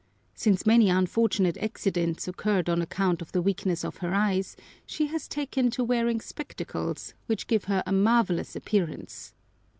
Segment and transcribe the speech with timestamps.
[0.33, 4.55] Since many unfortunate accidents occurred on account of the weakness of her eyes,
[4.87, 9.35] she has taken to wearing spectacles, which give her a marvelous appearance.